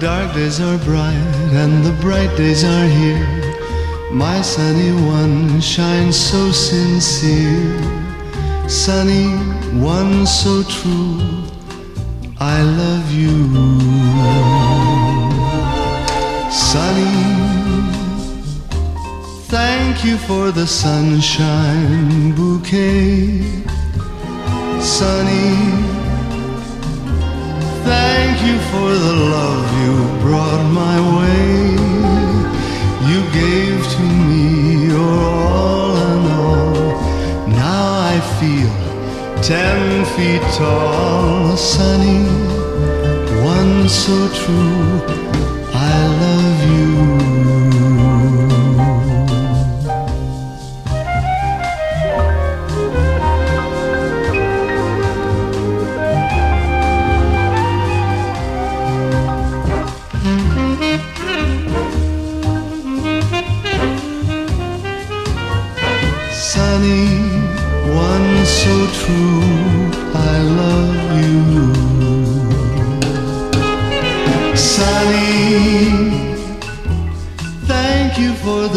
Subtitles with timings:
[0.00, 3.26] dark days are bright and the bright days are here.
[4.12, 7.76] My sunny one shines so sincere.
[8.68, 9.26] Sunny
[9.80, 11.20] one so true.
[12.38, 13.34] I love you.
[16.50, 17.18] Sunny,
[19.48, 23.64] thank you for the sunshine bouquet.
[24.80, 25.97] Sunny,
[28.46, 31.58] you for the love you brought my way.
[33.10, 35.16] You gave to me your
[35.56, 37.48] all and all.
[37.48, 38.72] Now I feel
[39.42, 42.24] ten feet tall, sunny,
[43.44, 45.02] one so true.
[45.72, 46.87] I love you.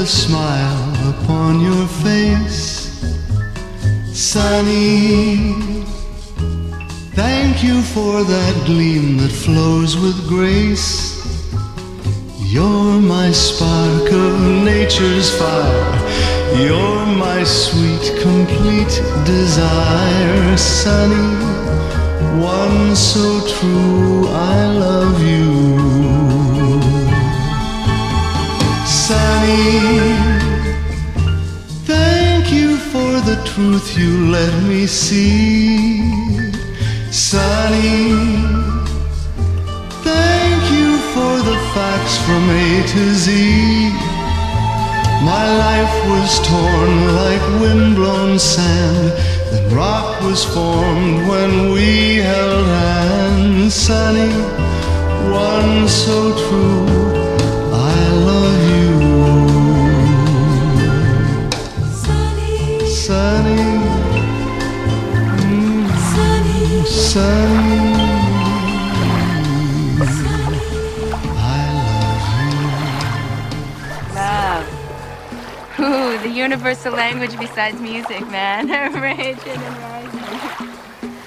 [0.01, 3.03] The smile upon your face.
[4.12, 5.53] Sunny,
[7.13, 10.89] thank you for that gleam that flows with grace.
[12.39, 15.94] You're my spark of nature's fire.
[16.57, 18.94] You're my sweet, complete
[19.24, 20.57] desire.
[20.57, 21.30] Sunny,
[22.42, 24.27] one so true.
[24.30, 26.20] I love you.
[31.86, 36.51] Thank you for the truth you let me see.
[37.12, 38.62] Sunny,
[40.03, 43.89] Thank you for the facts from A to Z.
[45.24, 49.12] My life was torn like windblown sand.
[49.51, 53.75] Then rock was formed when we held hands.
[53.75, 54.34] Sunny,
[55.31, 57.21] one so true.
[63.12, 63.60] Sunny,
[65.44, 66.80] mm, sunny.
[71.36, 72.24] I love
[74.15, 74.68] Love.
[75.82, 78.70] Ooh, the universal language besides music, man.
[79.01, 80.70] Raging and rising.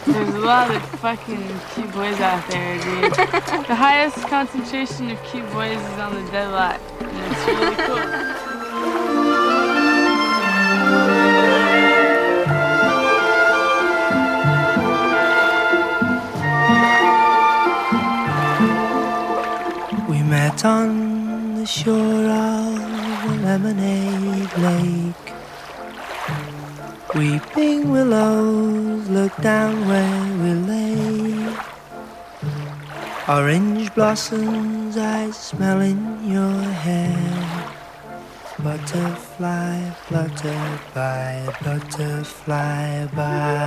[0.06, 3.12] There's a lot of fucking cute boys out there, dude.
[3.12, 6.80] the highest concentration of cute boys is on the deadlock.
[7.00, 8.53] And it's really cool.
[20.62, 22.78] On the shore of
[23.28, 25.34] a lemonade lake.
[27.14, 31.54] Weeping willows look down where we lay.
[33.28, 37.74] Orange blossoms I smell in your hair.
[38.62, 43.64] Butterfly, flutter by, butterfly by.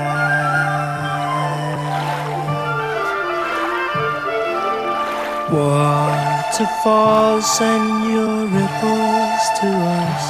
[6.59, 9.69] Waterfalls send your ripples to
[10.01, 10.25] us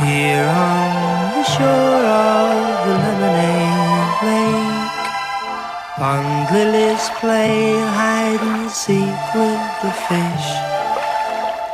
[0.00, 5.04] here on the shore of the lemonade lake.
[5.96, 10.48] Pond lilies play hide and seek with the fish.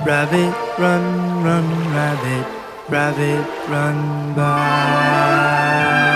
[0.04, 2.46] Rabbit, run, run, rabbit,
[2.88, 6.11] rabbit, run by.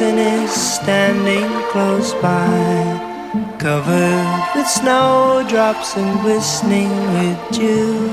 [0.00, 8.08] Mountain is standing close by, covered with snowdrops and glistening with dew.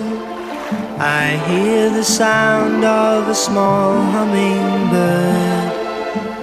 [0.98, 5.74] I hear the sound of a small hummingbird.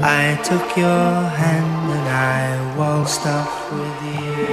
[0.00, 4.46] I took your hand and I waltzed off with you.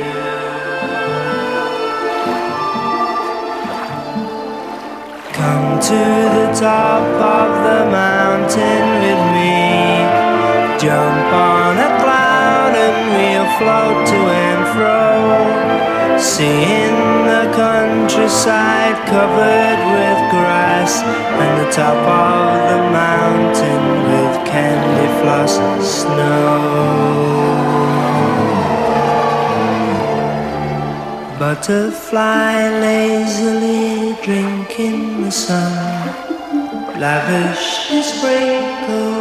[5.33, 6.03] Come to
[6.37, 7.05] the top
[7.37, 10.08] of the mountain with me.
[10.79, 16.17] Jump on a cloud and we'll float to and fro.
[16.17, 16.95] Seeing
[17.27, 26.63] the countryside covered with grass and the top of the mountain with candy floss snow.
[31.37, 36.07] Butterfly lazily drinking the sun,
[36.97, 39.18] lavishly sprinkled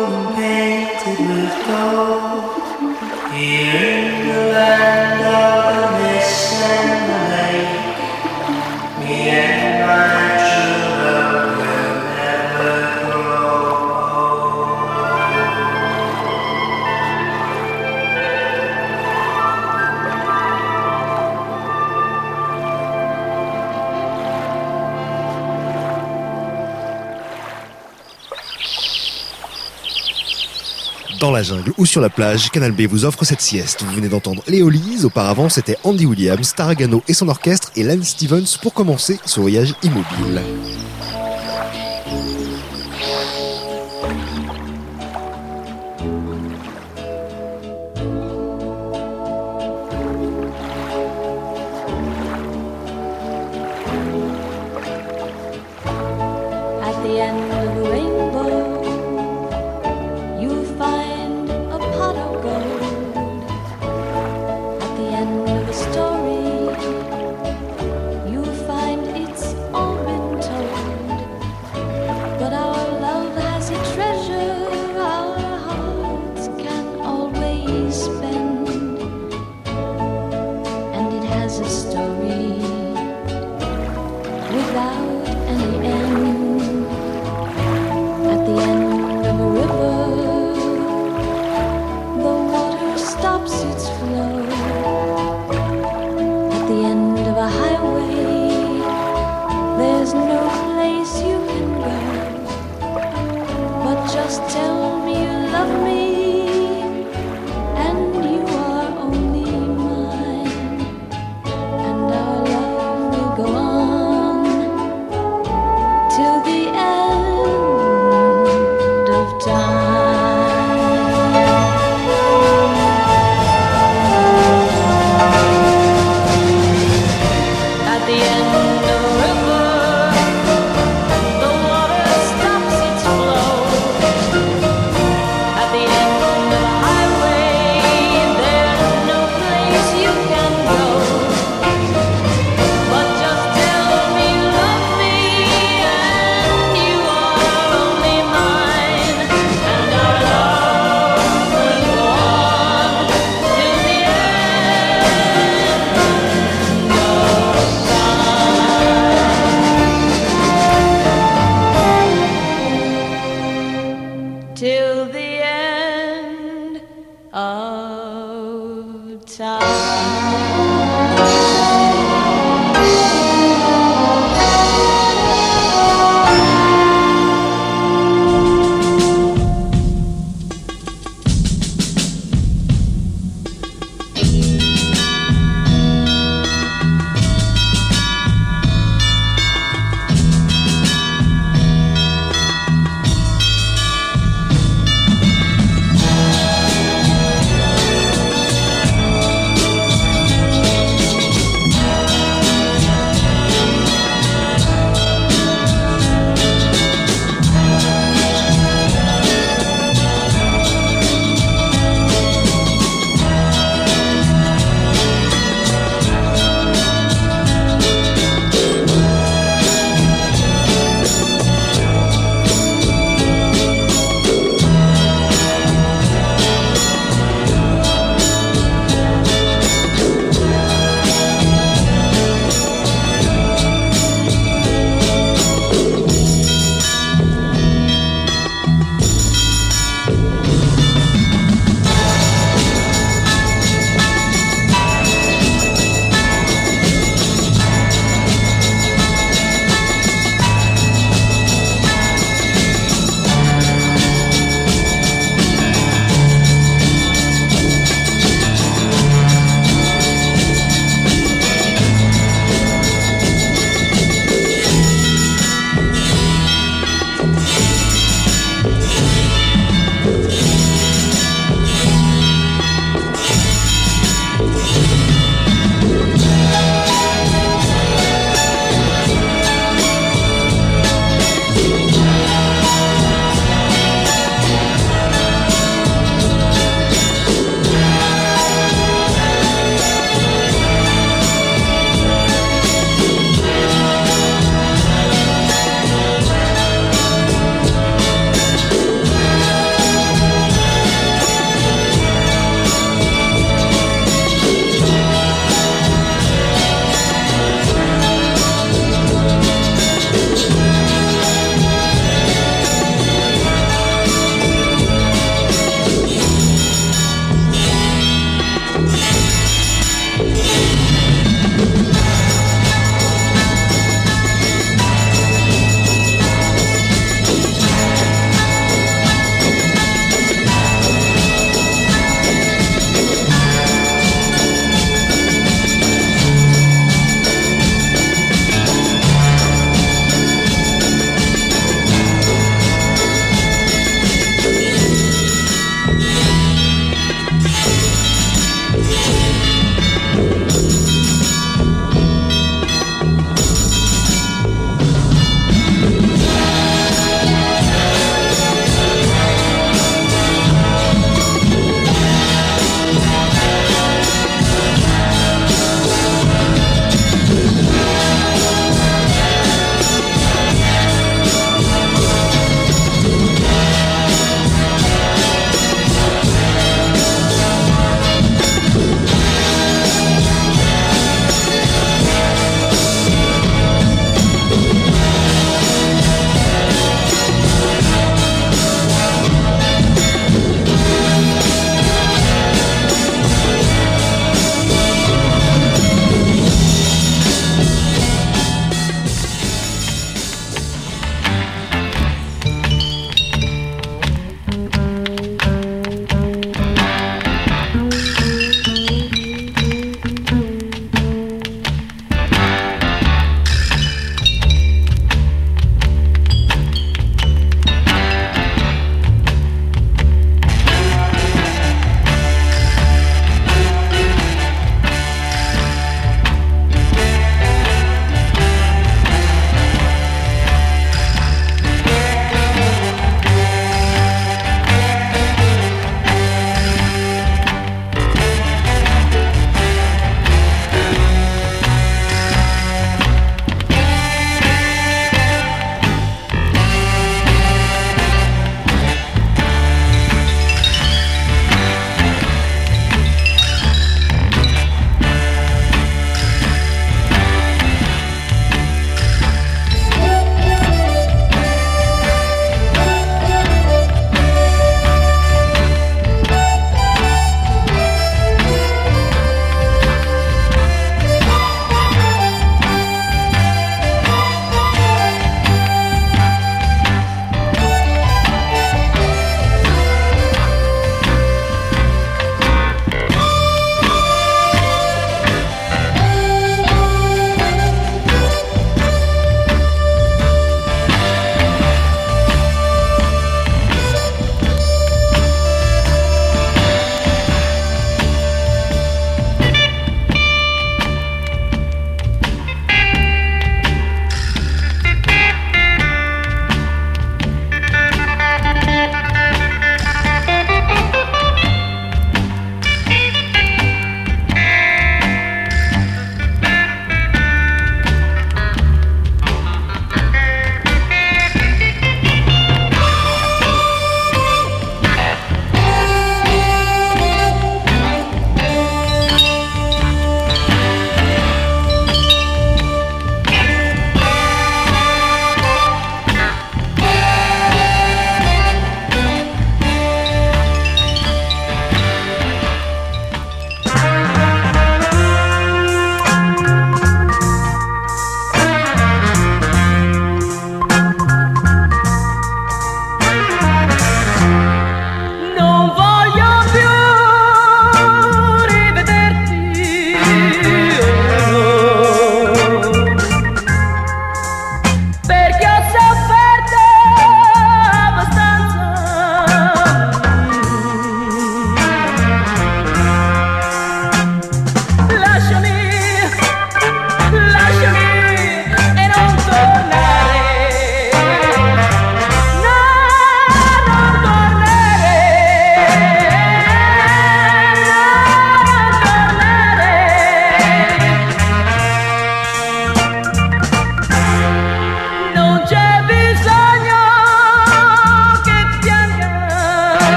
[1.31, 5.68] is love here in the land of
[31.43, 33.83] jungle ou sur la plage, Canal B vous offre cette sieste.
[33.83, 38.09] Vous venez d'entendre Léo Lise, auparavant c'était Andy Williams, Taragano et son orchestre et Lance
[38.09, 40.43] Stevens pour commencer ce voyage immobile.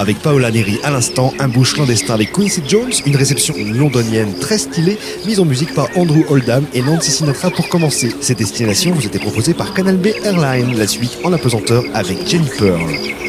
[0.00, 4.58] Avec Paola Neri à l'instant, un bouche clandestin avec Quincy Jones, une réception londonienne très
[4.58, 8.12] stylée, mise en musique par Andrew Oldham et Nancy Sinatra pour commencer.
[8.20, 12.48] Cette destination vous était proposée par Canal B Airlines, la suite en apesanteur avec Jenny
[12.58, 13.23] Pearl.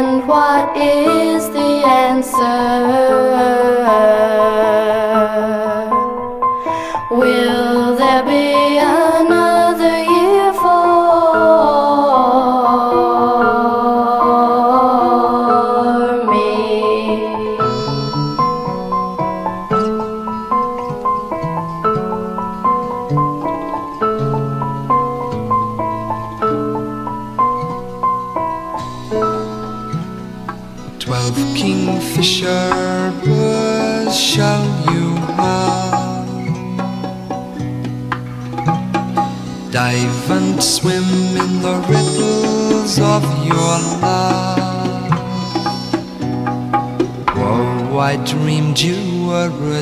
[0.00, 2.40] End, what is the answer?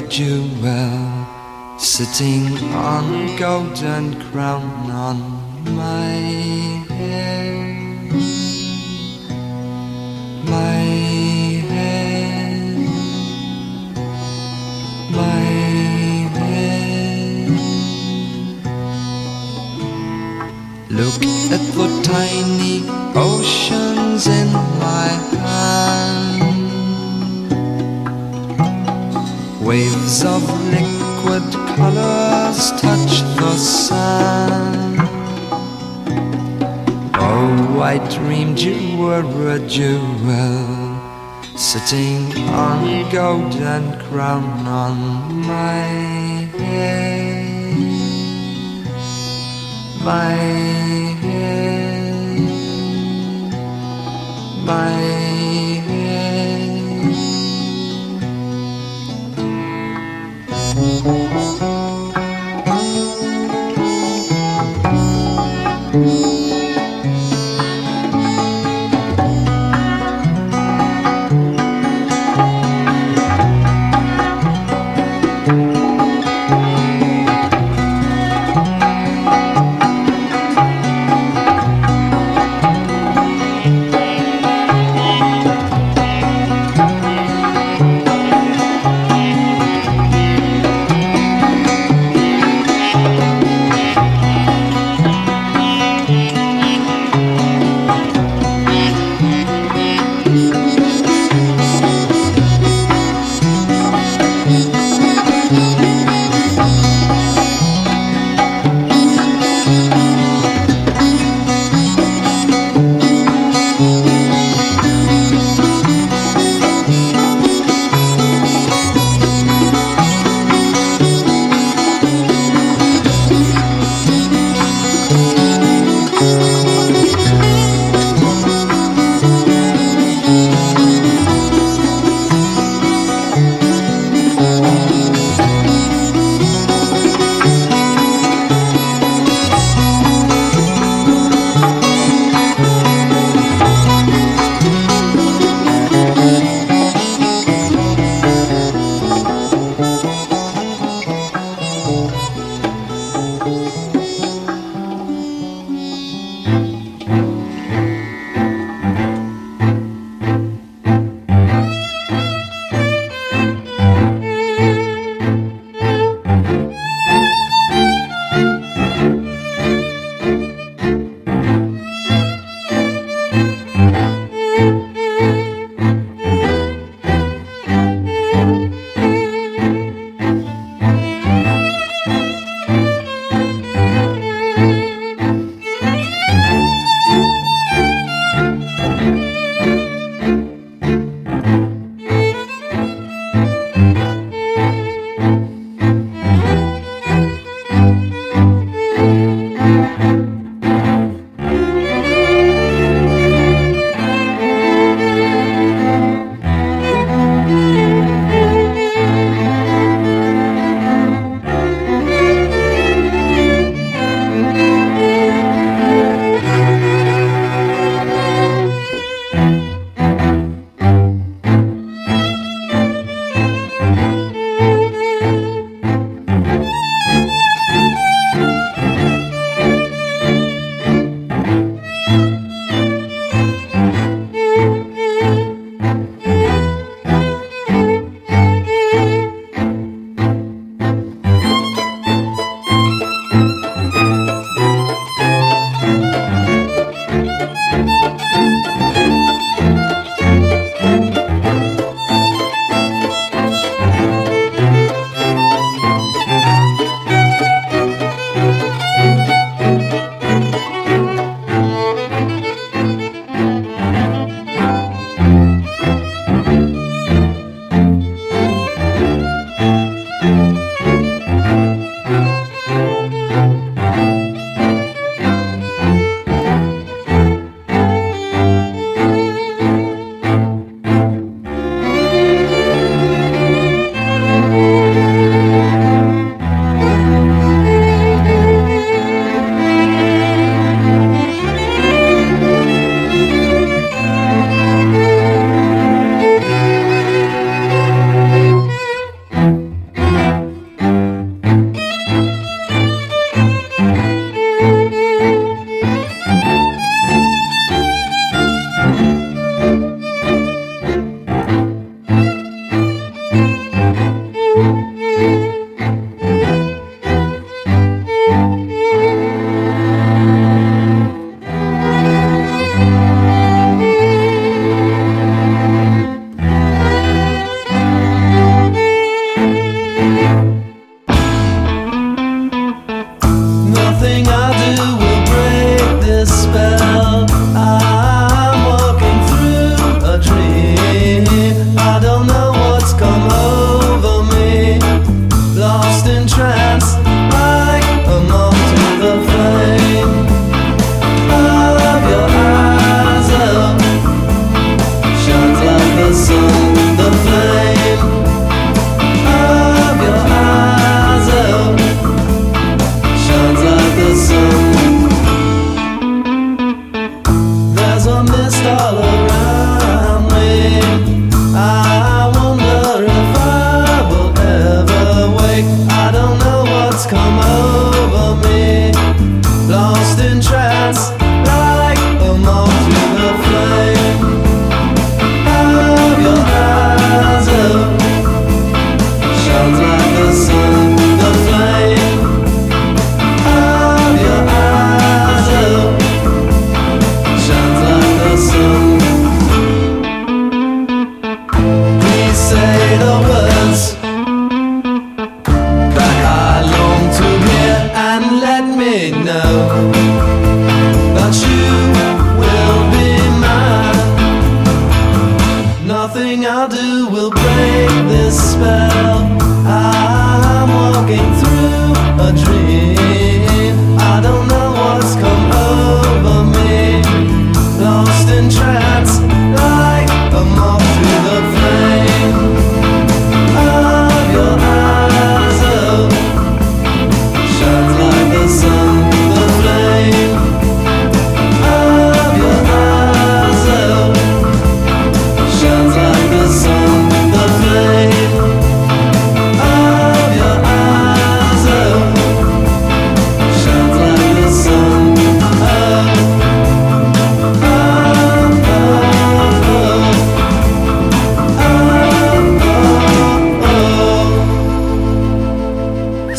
[0.08, 1.26] Jewel
[1.78, 5.16] sitting on golden crown on
[5.76, 6.12] my
[6.88, 7.48] head
[10.48, 10.82] my
[11.70, 12.88] head,
[15.10, 15.44] my
[16.38, 17.48] head.
[20.90, 25.08] Look at the tiny oceans in my
[25.44, 26.27] hand.
[30.24, 34.98] Of liquid colors touch the sand.
[37.14, 40.98] Oh, I dreamed you were a jewel
[41.56, 45.86] sitting on golden crown on my
[46.58, 47.76] head,
[50.04, 50.77] my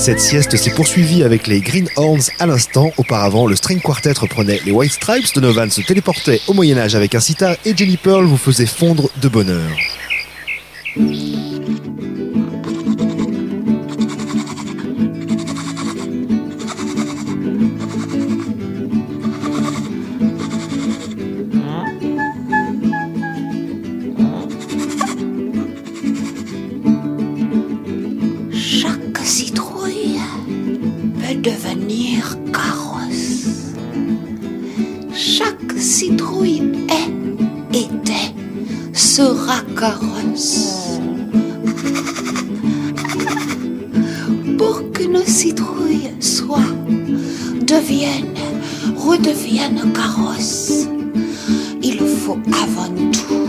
[0.10, 2.92] Cette sieste s'est poursuivie avec les Greenhorns à l'instant.
[2.98, 5.36] Auparavant, le string quartet reprenait les White Stripes.
[5.36, 9.28] Donovan se téléportait au Moyen-Âge avec un sitar et Jenny Pearl vous faisait fondre de
[9.28, 9.70] bonheur.
[49.40, 50.88] Redevienne carrosse,
[51.82, 53.48] il faut avant tout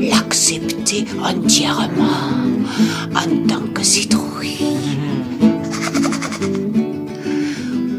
[0.00, 2.32] l'accepter entièrement
[3.14, 4.58] en tant que citrouille.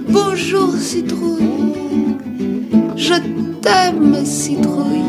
[0.09, 2.17] Bonjour citrouille,
[2.95, 3.15] je
[3.61, 5.03] t'aime citrouille,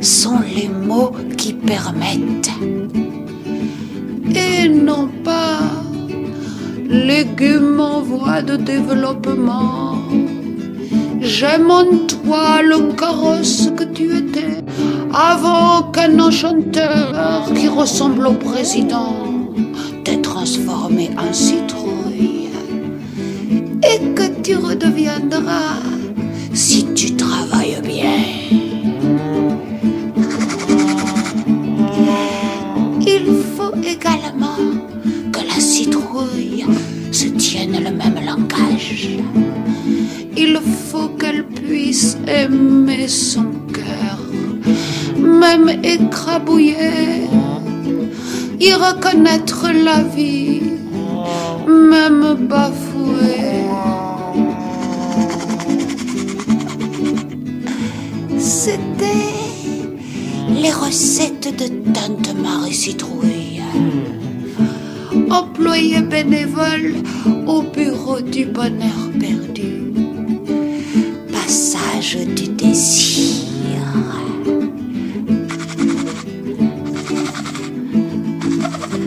[0.00, 2.50] sont les mots qui permettent
[4.34, 5.60] et non pas
[6.88, 9.73] légumes en voie de développement.
[11.36, 14.62] J'aime en toi le carrosse que tu étais
[15.12, 19.16] avant qu'un enchanteur qui ressemble au président
[20.04, 22.50] t'ait transformé en citrouille
[23.82, 25.82] et que tu redeviendras
[26.52, 28.14] si tu travailles bien.
[33.00, 33.26] Il
[33.56, 34.62] faut également
[35.32, 36.64] que la citrouille
[37.10, 39.18] se tienne le même langage.
[40.36, 40.58] Il
[40.90, 44.18] faut qu'elle puisse aimer son cœur,
[45.16, 47.28] même écrabouiller,
[48.60, 50.62] y reconnaître la vie,
[51.68, 53.64] même bafouer.
[58.38, 59.04] C'était
[60.62, 63.62] les recettes de Tante Marie Citrouille.
[65.30, 66.94] Employée bénévole
[67.46, 69.03] au bureau du bonheur
[72.04, 73.80] Passage du désir.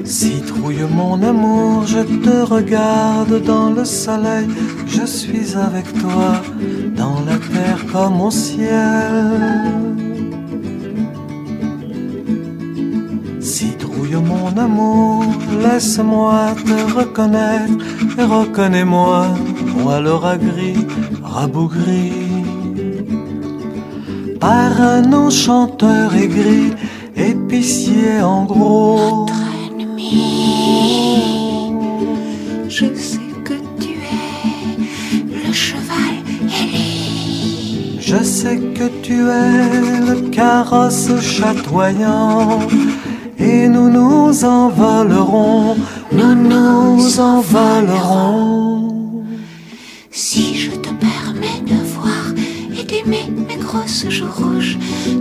[0.03, 4.47] Citrouille mon amour, je te regarde dans le soleil,
[4.87, 6.41] je suis avec toi
[6.95, 9.43] dans la terre comme au ciel.
[13.39, 15.23] Citrouille mon amour,
[15.61, 17.73] laisse-moi te reconnaître
[18.17, 19.27] et reconnais-moi,
[19.83, 20.87] moi le rat gris,
[21.21, 22.26] rabougri.
[24.39, 26.73] Par un enchanteur aigri,
[27.15, 29.25] épicier en gros.
[29.65, 30.23] ennemi.
[32.69, 36.15] Je sais que tu es le cheval
[36.61, 37.99] ailé.
[37.99, 42.59] Je sais que tu es le carrosse chatoyant
[43.39, 45.75] et nous nous envolerons,
[46.11, 48.86] nous nous envolerons.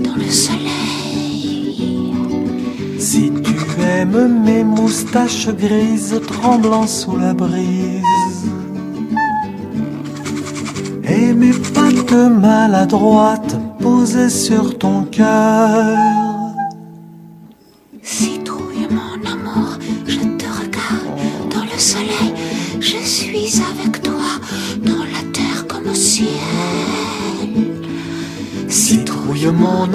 [0.02, 0.70] Dans le soleil.
[2.98, 8.02] Si tu aimes mes moustaches grises tremblant sous la brise
[11.09, 16.26] et mes pattes maladroites posées sur ton cœur.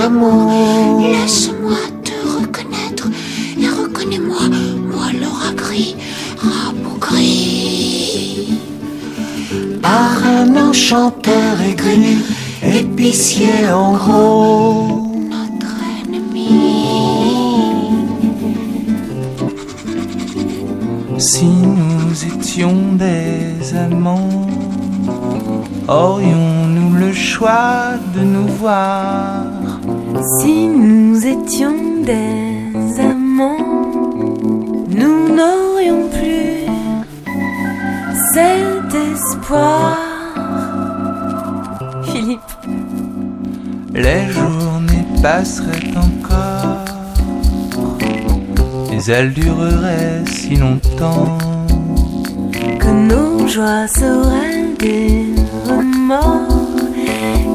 [0.02, 3.08] Laisse-moi te reconnaître
[3.56, 4.50] et reconnais-moi,
[4.90, 5.96] moi Laura Gris,
[6.38, 8.58] rabot gris.
[9.80, 12.18] Par un enchanteur aigri,
[12.64, 15.08] épicier en gros.
[15.30, 16.50] Notre ennemi.
[21.20, 24.48] Si nous étions des amants,
[25.88, 29.46] aurions-nous le choix de nous voir?
[30.20, 33.58] Si nous étions des amants,
[34.90, 36.68] nous n'aurions plus
[38.34, 39.98] cet espoir.
[42.04, 42.40] Philippe.
[43.94, 46.86] Les journées passeraient encore,
[48.90, 51.38] mais elles dureraient si longtemps
[52.80, 55.26] que nos joies seraient des
[55.68, 56.72] remords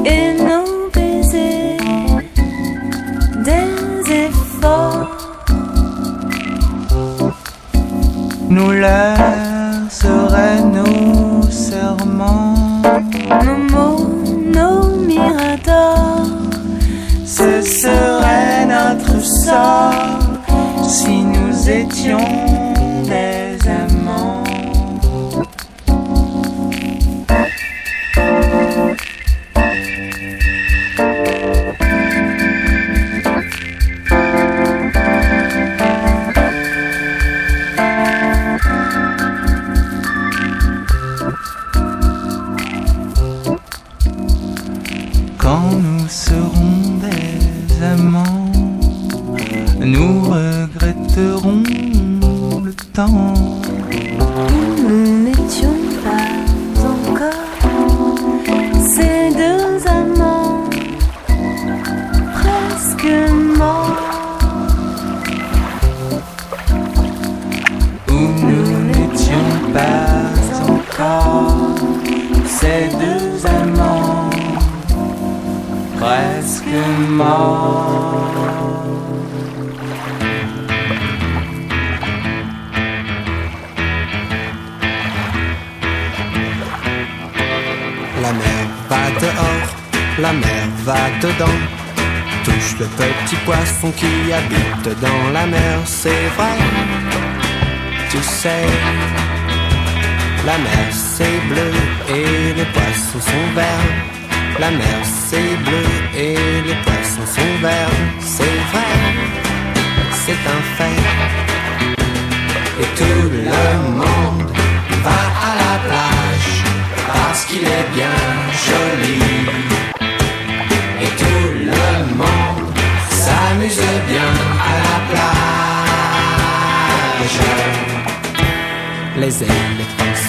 [0.05, 0.46] et
[8.57, 12.81] Lèvres seraient nos serments,
[13.45, 16.25] nos mots, nos miradors.
[17.25, 20.19] Ce serait notre sort
[20.87, 22.36] si nous étions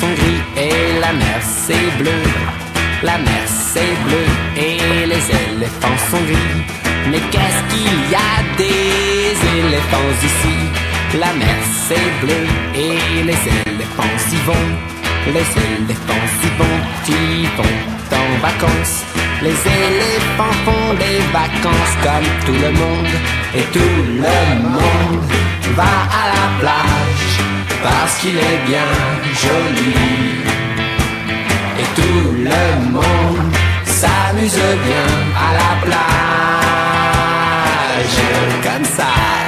[0.01, 2.21] sont gris et la mer c'est bleu.
[3.03, 4.25] La mer c'est bleu
[4.57, 6.63] et les éléphants sont gris.
[7.11, 10.57] Mais qu'est-ce qu'il y a des éléphants ici?
[11.19, 12.43] La mer c'est bleu
[12.75, 14.69] et les éléphants y vont.
[15.37, 16.79] Les éléphants y vont,
[17.09, 17.79] y vont
[18.17, 19.05] en vacances.
[19.43, 23.15] Les éléphants font des vacances comme tout le monde.
[23.55, 25.23] Et tout le monde
[25.77, 27.28] va à la plage
[27.83, 28.91] parce qu'il est bien
[29.45, 29.95] joli.
[31.81, 33.53] Et tout le monde
[33.85, 35.09] s'amuse bien
[35.47, 36.19] à la plage
[38.63, 39.48] comme ça.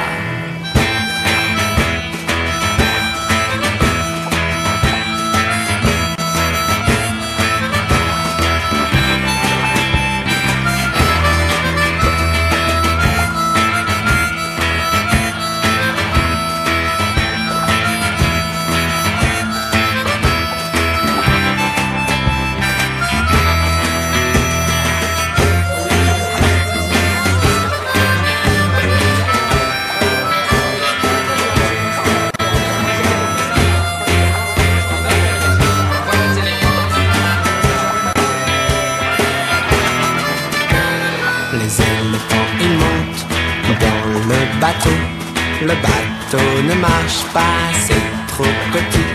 [45.62, 49.10] Le bateau ne marche pas, c'est trop petit.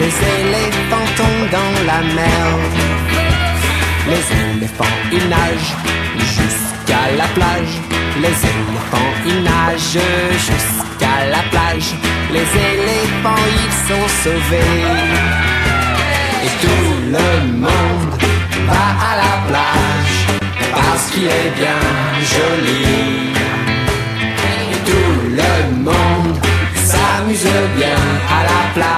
[0.00, 2.46] Les éléphants tombent dans la mer.
[4.08, 4.24] Les
[4.56, 5.74] éléphants, ils nagent
[6.18, 7.74] jusqu'à la plage.
[8.20, 10.04] Les éléphants, ils nagent
[10.48, 11.94] jusqu'à la plage.
[12.32, 14.82] Les éléphants, ils sont sauvés.
[16.44, 18.22] Et tout le monde
[18.66, 20.16] va à la plage
[20.74, 21.80] parce qu'il est bien
[22.34, 23.25] joli.
[27.44, 27.96] bien
[28.30, 28.96] à la plage.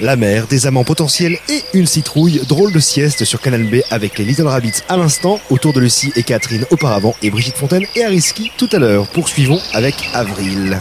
[0.00, 4.18] La mer, des amants potentiels et une citrouille, drôle de sieste sur Canal B avec
[4.18, 8.04] les Little Rabbits à l'instant, autour de Lucie et Catherine auparavant et Brigitte Fontaine et
[8.04, 9.06] Ariski tout à l'heure.
[9.08, 10.78] Poursuivons avec Avril.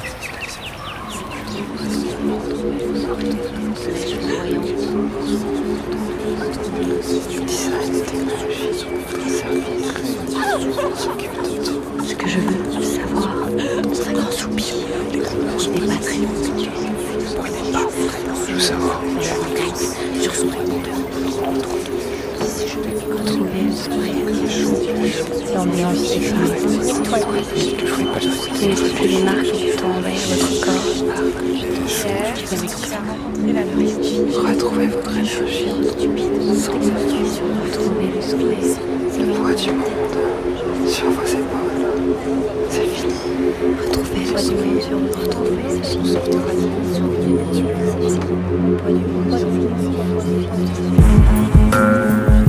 [29.07, 30.73] les marques du temps envahissent votre corps.
[34.47, 35.67] Retrouvez votre énergie
[36.55, 38.75] sans Retrouvez le soleil,
[39.19, 40.17] le poids du monde
[40.87, 41.85] sur vos épaules.
[42.69, 43.13] C'est fini.
[43.81, 44.79] Retrouvez le soleil,
[45.21, 46.03] retrouvez ce son le
[46.39, 46.53] poids
[48.93, 49.03] du
[51.71, 52.42] monde.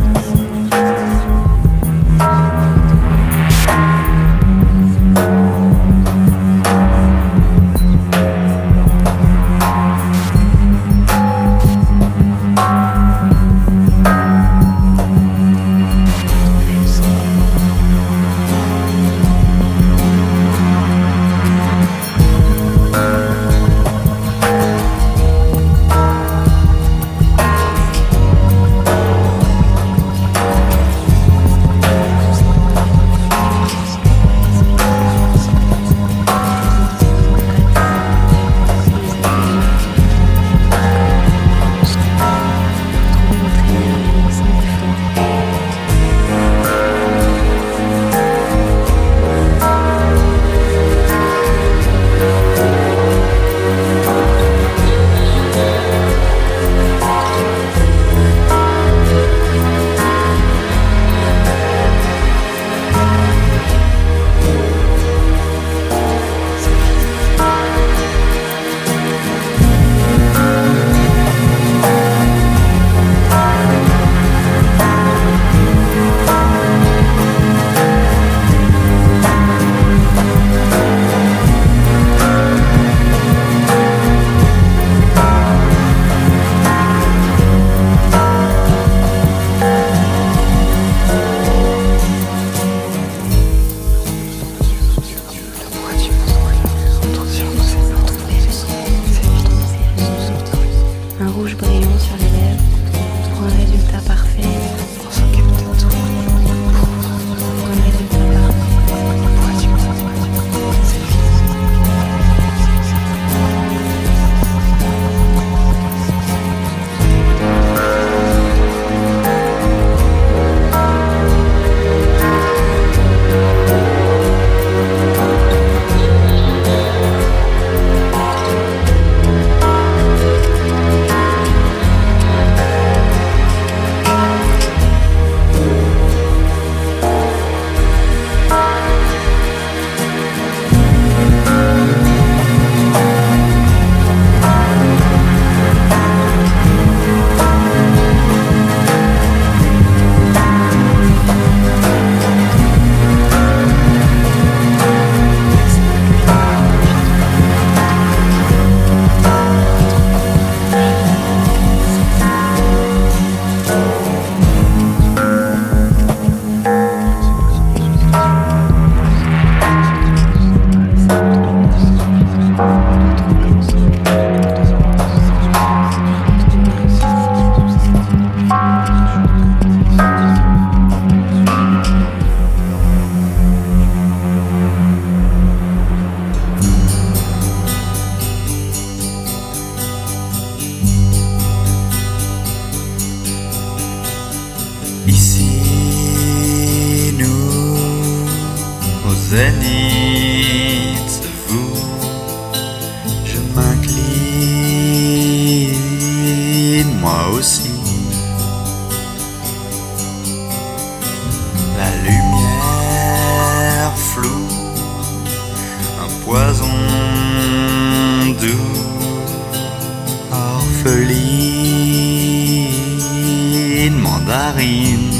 [224.14, 225.10] mandarine.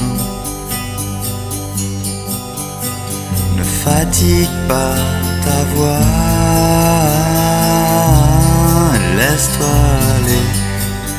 [3.56, 4.96] Ne fatigue pas
[5.44, 6.06] ta voix,
[9.16, 9.76] laisse-toi
[10.16, 10.48] aller,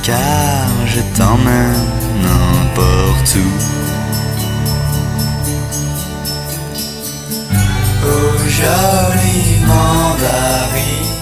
[0.03, 1.89] car je t'emmène
[2.23, 3.53] n'importe où.
[8.07, 11.13] Oh jolie mandarine,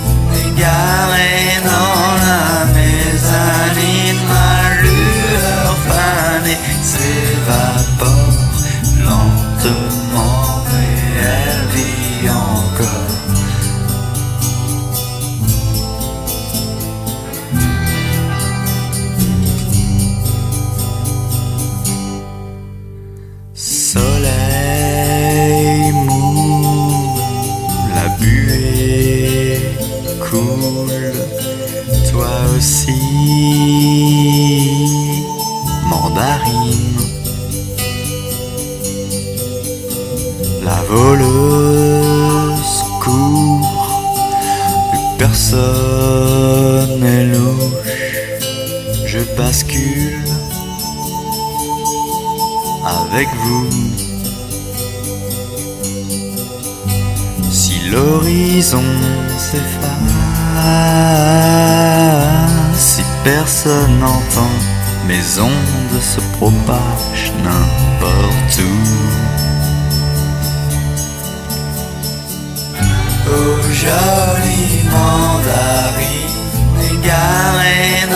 [0.46, 2.73] égarée dans la
[40.64, 44.12] La voleuse court,
[44.92, 48.20] plus personne n'est louche,
[49.06, 50.24] je bascule
[52.86, 53.70] avec vous.
[57.52, 58.84] Si l'horizon
[59.38, 59.92] s'efface,
[62.78, 64.56] si personne n'entend,
[65.08, 65.73] mes ondes
[66.44, 68.84] se propagent n'importe où.
[73.30, 76.38] Oh jolie mandarine,
[76.92, 78.08] égarée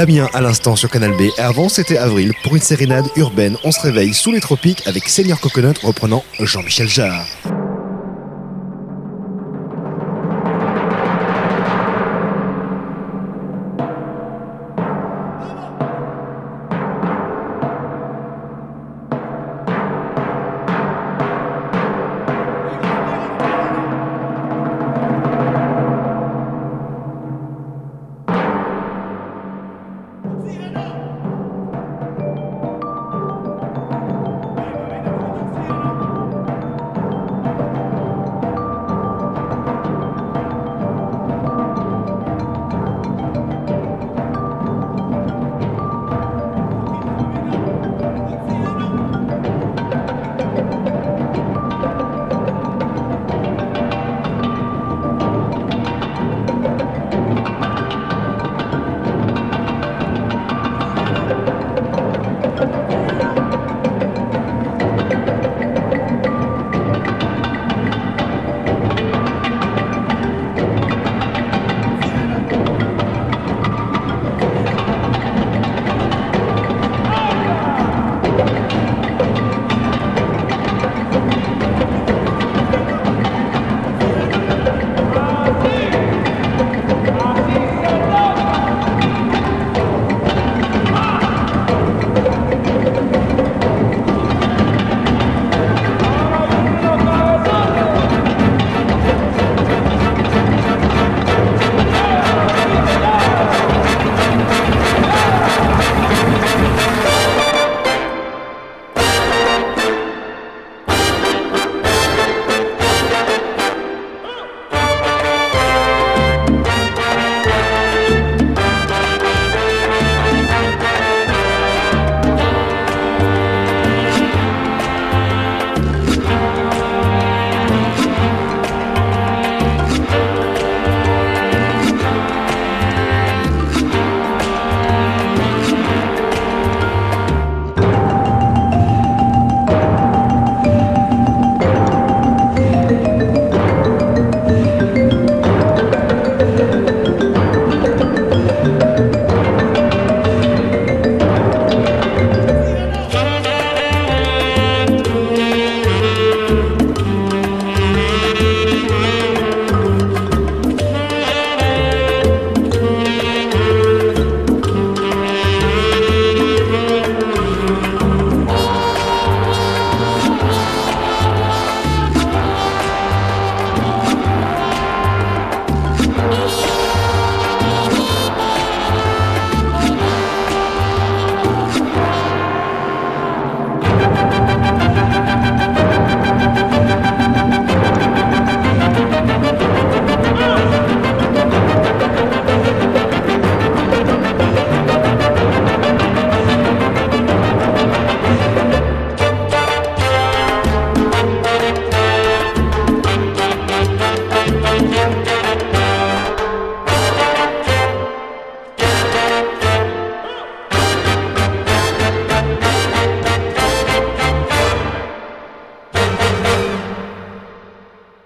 [0.00, 1.28] Damien à l'instant sur Canal B.
[1.36, 3.58] Et avant, c'était Avril pour une sérénade urbaine.
[3.64, 7.26] On se réveille sous les tropiques avec Seigneur Coconut reprenant Jean-Michel Jarre.